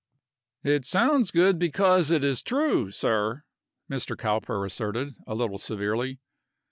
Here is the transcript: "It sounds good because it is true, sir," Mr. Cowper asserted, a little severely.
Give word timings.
"It 0.63 0.83
sounds 0.83 1.29
good 1.29 1.59
because 1.59 2.09
it 2.09 2.23
is 2.23 2.41
true, 2.41 2.89
sir," 2.89 3.43
Mr. 3.87 4.17
Cowper 4.17 4.65
asserted, 4.65 5.13
a 5.27 5.35
little 5.35 5.59
severely. 5.59 6.17